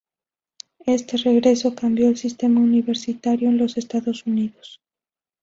Este 0.87 1.15
regreso 1.17 1.75
cambió 1.75 2.09
el 2.09 2.17
sistema 2.17 2.59
universitario 2.59 3.49
en 3.49 3.59
los 3.59 3.77
Estados 3.77 4.25
Unidos. 4.25 4.81